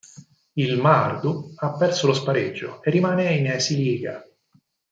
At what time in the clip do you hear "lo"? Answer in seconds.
2.07-2.13